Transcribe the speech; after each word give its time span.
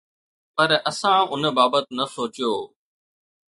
پر 0.55 0.69
اسان 0.89 1.19
ان 1.33 1.43
بابت 1.57 1.85
نه 1.97 2.05
سوچيو. 2.13 2.53